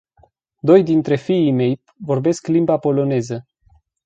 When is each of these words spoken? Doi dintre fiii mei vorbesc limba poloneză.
Doi 0.63 0.83
dintre 0.83 1.15
fiii 1.15 1.51
mei 1.51 1.83
vorbesc 1.97 2.47
limba 2.47 2.77
poloneză. 2.77 3.45